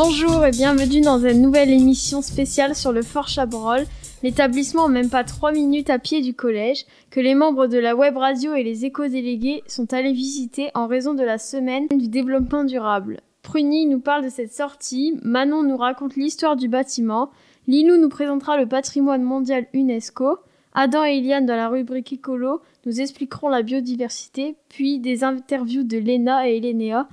[0.00, 3.84] Bonjour et bienvenue dans une nouvelle émission spéciale sur le Fort Chabrol,
[4.22, 8.16] l'établissement même pas 3 minutes à pied du collège, que les membres de la web
[8.16, 13.18] radio et les éco-délégués sont allés visiter en raison de la semaine du développement durable.
[13.42, 17.30] Pruny nous parle de cette sortie, Manon nous raconte l'histoire du bâtiment,
[17.66, 20.38] Lilou nous présentera le patrimoine mondial UNESCO,
[20.74, 25.98] Adam et Eliane dans la rubrique écolo nous expliqueront la biodiversité, puis des interviews de
[25.98, 27.08] Léna et Elénéa.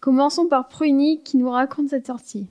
[0.00, 2.46] Commençons par Pruny qui nous raconte cette sortie.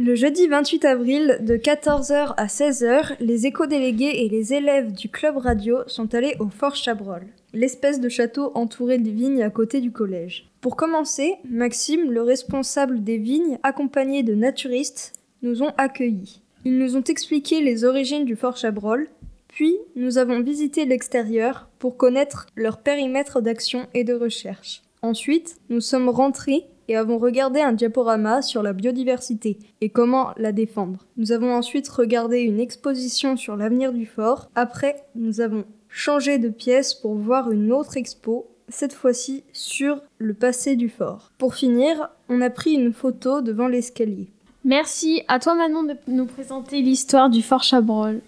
[0.00, 5.36] Le jeudi 28 avril, de 14h à 16h, les éco-délégués et les élèves du club
[5.36, 9.92] radio sont allés au Fort Chabrol, l'espèce de château entouré de vignes à côté du
[9.92, 10.50] collège.
[10.60, 16.42] Pour commencer, Maxime, le responsable des vignes, accompagné de naturistes, nous ont accueillis.
[16.64, 19.08] Ils nous ont expliqué les origines du Fort Chabrol,
[19.54, 24.82] puis nous avons visité l'extérieur pour connaître leur périmètre d'action et de recherche.
[25.00, 30.50] Ensuite, nous sommes rentrés et avons regardé un diaporama sur la biodiversité et comment la
[30.50, 31.06] défendre.
[31.16, 34.50] Nous avons ensuite regardé une exposition sur l'avenir du fort.
[34.56, 40.34] Après, nous avons changé de pièce pour voir une autre expo, cette fois-ci sur le
[40.34, 41.30] passé du fort.
[41.38, 44.30] Pour finir, on a pris une photo devant l'escalier.
[44.64, 48.20] Merci à toi Manon de nous présenter l'histoire du Fort Chabrol.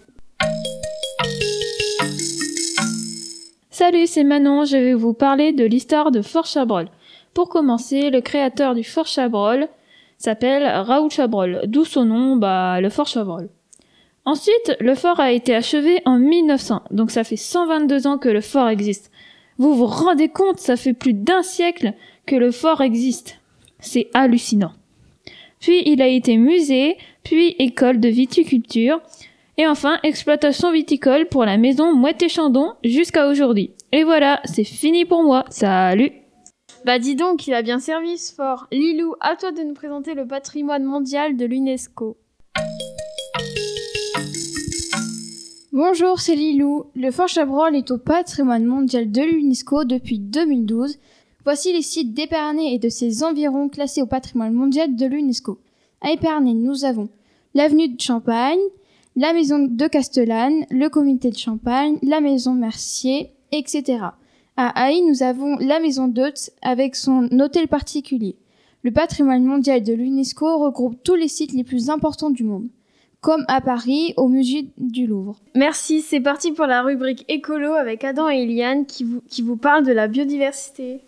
[3.79, 6.89] Salut, c'est Manon, je vais vous parler de l'histoire de Fort Chabrol.
[7.35, 9.67] Pour commencer, le créateur du Fort Chabrol
[10.17, 13.49] s'appelle Raoul Chabrol, d'où son nom, bah, le Fort Chabrol.
[14.25, 18.41] Ensuite, le fort a été achevé en 1900, donc ça fait 122 ans que le
[18.41, 19.11] fort existe.
[19.59, 21.93] Vous vous rendez compte, ça fait plus d'un siècle
[22.25, 23.39] que le fort existe.
[23.79, 24.73] C'est hallucinant.
[25.59, 29.01] Puis il a été musée, puis école de viticulture,
[29.57, 33.71] et enfin exploitation viticole pour la maison Mouette et Chandon jusqu'à aujourd'hui.
[33.91, 35.45] Et voilà, c'est fini pour moi.
[35.49, 36.11] Salut
[36.85, 38.67] bah dis donc, il a bien servi ce fort.
[38.71, 42.15] Lilou, à toi de nous présenter le patrimoine mondial de l'UNESCO.
[45.73, 46.85] Bonjour, c'est Lilou.
[46.95, 50.97] Le fort Chabrol est au patrimoine mondial de l'UNESCO depuis 2012.
[51.43, 55.59] Voici les sites d'Épernay et de ses environs classés au patrimoine mondial de l'UNESCO.
[55.99, 57.09] À Épernay, nous avons
[57.53, 58.59] l'avenue de Champagne,
[59.17, 63.97] la maison de Castellane, le comité de Champagne, la maison Mercier, etc.
[64.57, 68.35] À Haï, nous avons la maison d'hôtes avec son hôtel particulier.
[68.83, 72.67] Le patrimoine mondial de l'UNESCO regroupe tous les sites les plus importants du monde,
[73.19, 75.39] comme à Paris, au musée du Louvre.
[75.55, 79.57] Merci, c'est parti pour la rubrique écolo avec Adam et Eliane qui vous, qui vous
[79.57, 81.01] parlent de la biodiversité.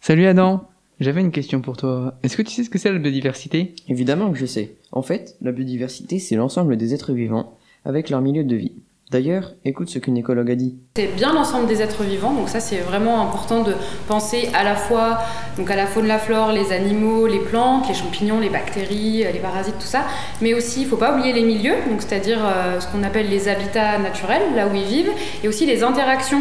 [0.00, 0.66] Salut Adam,
[1.00, 2.14] j'avais une question pour toi.
[2.22, 3.74] Est-ce que tu sais ce que c'est la biodiversité?
[3.88, 4.76] Évidemment que je sais.
[4.92, 8.72] En fait, la biodiversité, c'est l'ensemble des êtres vivants avec leur milieu de vie.
[9.10, 10.76] D'ailleurs, écoute ce qu'une écologue a dit.
[10.96, 13.74] C'est bien l'ensemble des êtres vivants, donc ça c'est vraiment important de
[14.08, 15.18] penser à la fois
[15.58, 19.38] donc à la faune, la flore, les animaux, les plantes, les champignons, les bactéries, les
[19.40, 20.04] parasites, tout ça.
[20.40, 23.28] Mais aussi, il ne faut pas oublier les milieux, donc c'est-à-dire euh, ce qu'on appelle
[23.28, 25.12] les habitats naturels, là où ils vivent,
[25.44, 26.40] et aussi les interactions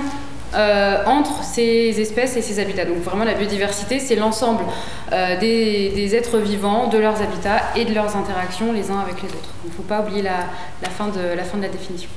[0.56, 2.86] euh, entre ces espèces et ces habitats.
[2.86, 4.64] Donc vraiment la biodiversité, c'est l'ensemble
[5.12, 9.30] euh, des, êtres vivants, de leurs habitats et de leurs interactions les uns avec les
[9.30, 9.54] autres.
[9.66, 10.46] Il ne faut pas oublier la,
[10.90, 12.10] fin de, la fin de la définition.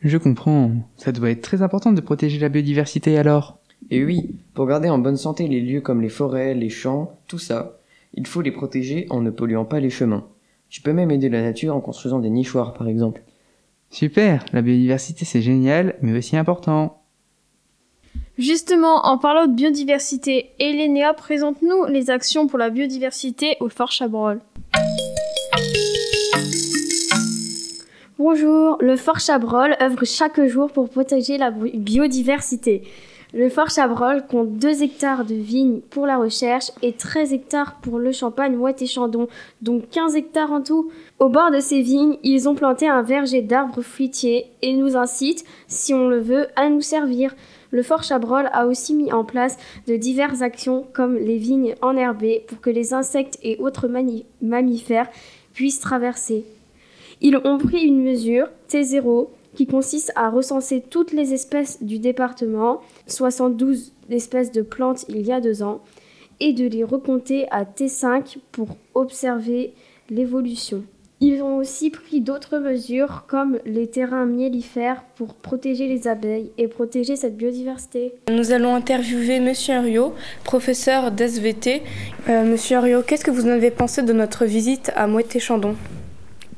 [0.00, 0.70] Je comprends.
[0.96, 3.58] Ça doit être très important de protéger la biodiversité alors.
[3.90, 7.38] Et oui, pour garder en bonne santé les lieux comme les forêts, les champs, tout
[7.38, 7.78] ça,
[8.14, 10.24] il faut les protéger en ne polluant pas les chemins.
[10.70, 13.22] Tu peux même aider la nature en construisant des nichoirs par exemple.
[13.90, 16.95] Super, la biodiversité c'est génial, mais aussi important.
[18.38, 24.40] Justement, en parlant de biodiversité, Elénéa présente-nous les actions pour la biodiversité au Fort Chabrol.
[28.18, 32.82] Bonjour, le Fort Chabrol œuvre chaque jour pour protéger la biodiversité.
[33.38, 37.98] Le Fort Chabrol compte 2 hectares de vignes pour la recherche et 13 hectares pour
[37.98, 39.28] le champagne Mouette et Chandon,
[39.60, 40.90] donc 15 hectares en tout.
[41.18, 45.44] Au bord de ces vignes, ils ont planté un verger d'arbres fruitiers et nous incitent,
[45.66, 47.34] si on le veut, à nous servir.
[47.72, 52.46] Le Fort Chabrol a aussi mis en place de diverses actions comme les vignes enherbées
[52.48, 53.86] pour que les insectes et autres
[54.40, 55.10] mammifères
[55.52, 56.46] puissent traverser.
[57.20, 62.80] Ils ont pris une mesure, T0, qui consiste à recenser toutes les espèces du département,
[63.08, 65.80] 72 espèces de plantes il y a deux ans,
[66.38, 69.72] et de les recompter à T5 pour observer
[70.10, 70.84] l'évolution.
[71.22, 76.68] Ils ont aussi pris d'autres mesures comme les terrains miellifères pour protéger les abeilles et
[76.68, 78.12] protéger cette biodiversité.
[78.30, 80.12] Nous allons interviewer Monsieur Henriot,
[80.44, 81.82] professeur d'SVT.
[82.28, 85.74] Euh, Monsieur Henriot, qu'est-ce que vous en avez pensé de notre visite à Moët-et-Chandon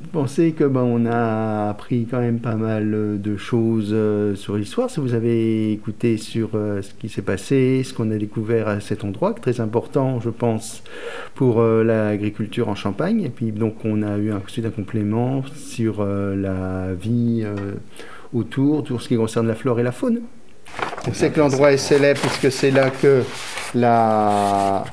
[0.09, 4.91] pensez que ben, on a appris quand même pas mal de choses euh, sur l'histoire.
[4.91, 8.81] Si vous avez écouté sur euh, ce qui s'est passé, ce qu'on a découvert à
[8.81, 10.83] cet endroit, très important, je pense,
[11.35, 13.23] pour euh, l'agriculture en Champagne.
[13.23, 17.47] Et puis donc on a eu un, ensuite un complément sur la vie
[18.33, 20.21] autour, tout ce qui concerne la flore et la faune.
[21.09, 23.23] On sait que l'endroit est célèbre puisque c'est là que
[23.75, 24.85] la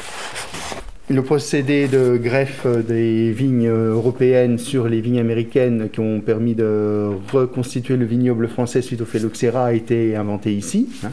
[1.07, 7.12] le procédé de greffe des vignes européennes sur les vignes américaines qui ont permis de
[7.31, 10.90] reconstituer le vignoble français suite au phylloxéra a été inventé ici.
[11.04, 11.12] Hein.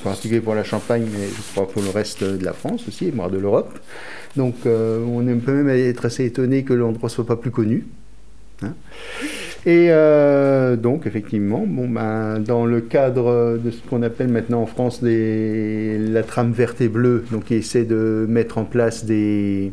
[0.00, 3.10] En particulier pour la Champagne, mais je crois pour le reste de la France aussi,
[3.10, 3.78] voire de l'Europe.
[4.36, 7.86] Donc euh, on peut même être assez étonné que l'endroit soit pas plus connu.
[8.62, 8.72] Hein.
[9.66, 14.66] Et euh, donc, effectivement, bon, ben, dans le cadre de ce qu'on appelle maintenant en
[14.66, 19.72] France la trame verte et bleue, donc qui essaie de mettre en place des,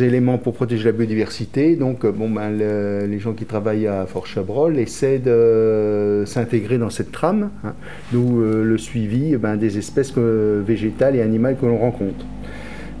[0.00, 1.76] éléments pour protéger la biodiversité.
[1.76, 7.12] Donc, bon, ben, les gens qui travaillent à Fort Chabrol essaient de s'intégrer dans cette
[7.12, 7.74] trame, hein,
[8.12, 12.24] d'où euh, le suivi ben, des espèces végétales et animales que l'on rencontre.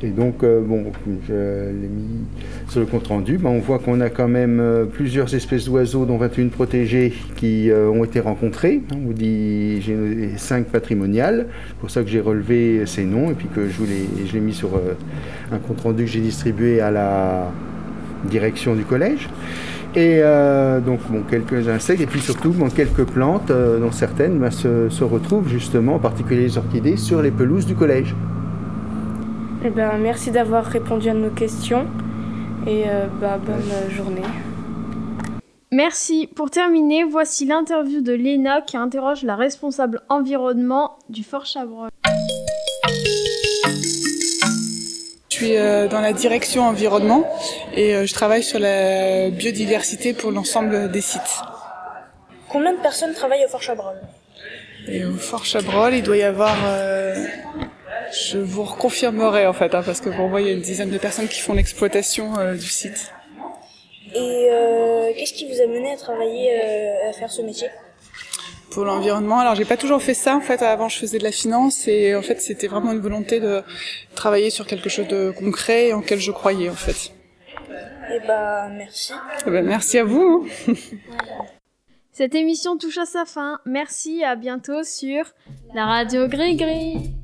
[0.02, 0.84] Et donc, euh, bon,
[1.28, 2.24] je l'ai mis
[2.70, 3.36] sur le compte rendu.
[3.36, 7.68] Ben, on voit qu'on a quand même euh, plusieurs espèces d'oiseaux, dont 21 protégées, qui
[7.68, 8.80] euh, ont été rencontrées.
[8.94, 11.48] On vous dit, j'ai 5 patrimoniales.
[11.68, 13.86] C'est pour ça que j'ai relevé ces noms et puis que je, vous
[14.24, 14.70] je l'ai mis sur
[15.50, 17.50] un compte rendu que j'ai distribué à la
[18.24, 19.28] direction du collège.
[19.96, 20.20] Et
[20.86, 25.02] donc, bon, quelques insectes et puis surtout bon, quelques plantes, dont certaines ben, se, se
[25.02, 28.14] retrouvent justement, en particulier les orchidées, sur les pelouses du collège.
[29.64, 31.86] Eh ben, merci d'avoir répondu à nos questions
[32.66, 34.22] et euh, bah, bonne journée.
[35.72, 36.28] Merci.
[36.34, 41.88] Pour terminer, voici l'interview de Léna qui interroge la responsable environnement du Fort Chabrol.
[45.28, 47.24] Je suis euh, dans la direction environnement
[47.72, 51.42] et euh, je travaille sur la biodiversité pour l'ensemble des sites.
[52.48, 53.94] Combien de personnes travaillent au Fort Chabrol?
[54.88, 56.56] Et Au Fort Chabrol, il doit y avoir
[58.12, 60.90] je vous reconfirmerai en fait, hein, parce que pour moi il y a une dizaine
[60.90, 63.12] de personnes qui font l'exploitation euh, du site.
[64.14, 67.68] Et euh, qu'est-ce qui vous a mené à travailler, euh, à faire ce métier?
[68.72, 70.62] Pour l'environnement, alors j'ai pas toujours fait ça en fait.
[70.62, 73.62] Avant je faisais de la finance et en fait c'était vraiment une volonté de
[74.14, 77.12] travailler sur quelque chose de concret en quel je croyais en fait.
[78.10, 79.12] Et eh bah merci.
[79.46, 80.48] Eh ben, merci à vous.
[82.12, 83.60] Cette émission touche à sa fin.
[83.64, 85.24] Merci, à bientôt sur
[85.74, 87.19] la radio Gris Gris.